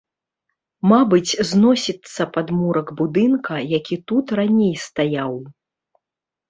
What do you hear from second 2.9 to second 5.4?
будынка, які тут раней стаяў.